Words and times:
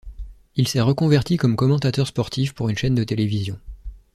Il 0.55 0.67
s'est 0.67 0.81
reconverti 0.81 1.37
comme 1.37 1.55
commentateur 1.55 2.07
sportif 2.07 2.53
pour 2.53 2.69
une 2.69 2.75
chaîne 2.75 2.95
de 2.95 3.03
télévision. 3.03 3.59